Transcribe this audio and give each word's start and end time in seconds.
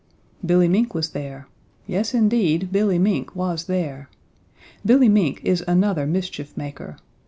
Billy 0.43 0.67
Mink 0.67 0.95
was 0.95 1.11
there. 1.11 1.47
Yes 1.85 2.15
indeed, 2.15 2.71
Billy 2.71 2.97
Mink 2.97 3.35
was 3.35 3.65
there! 3.65 4.09
Billy 4.83 5.09
Mink 5.09 5.39
is 5.43 5.63
another 5.67 6.07
mischief 6.07 6.57
maker. 6.57 6.97